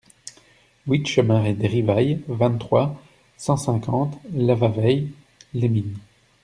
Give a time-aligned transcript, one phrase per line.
[0.87, 2.99] huit chemin des Rivailles, vingt-trois,
[3.37, 5.99] cent cinquante, Lavaveix-les-Mines